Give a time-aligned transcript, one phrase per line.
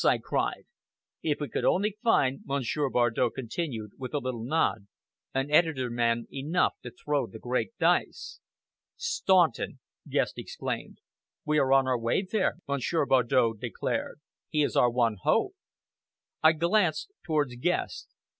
[0.03, 0.63] I cried.
[1.21, 4.87] "If we can only find," Monsieur Bardow continued, with a little nod,
[5.31, 8.39] "an editor man enough to throw the great dice!"
[8.95, 9.77] "Staunton!"
[10.09, 11.01] Guest exclaimed.
[11.45, 14.19] "We are on our way there," Monsieur Bardow declared.
[14.49, 15.53] "He is our one hope!"
[16.41, 18.09] I glanced towards Guest.